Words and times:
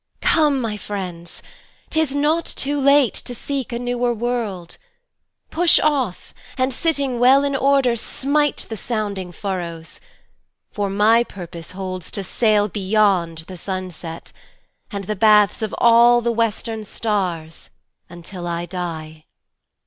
Come, 0.21 0.59
my 0.59 0.77
friends,'T 0.77 1.95
is 1.99 2.15
not 2.15 2.45
too 2.47 2.81
late 2.81 3.13
to 3.13 3.35
seek 3.35 3.71
a 3.71 3.77
newer 3.77 4.11
world. 4.15 4.77
Push 5.51 5.79
off, 5.83 6.33
and 6.57 6.73
sitting 6.73 7.19
well 7.19 7.43
in 7.43 7.55
order 7.55 7.91
smiteThe 7.93 8.79
sounding 8.79 9.31
furrows; 9.31 9.99
for 10.71 10.89
my 10.89 11.23
purpose 11.23 11.73
holdsTo 11.73 12.25
sail 12.25 12.67
beyond 12.67 13.45
the 13.47 13.57
sunset, 13.57 14.31
and 14.89 15.03
the 15.03 15.15
bathsOf 15.15 15.71
all 15.77 16.19
the 16.21 16.31
western 16.31 16.83
stars, 16.83 17.69
until 18.09 18.47
I 18.47 18.65
die. 18.65 19.25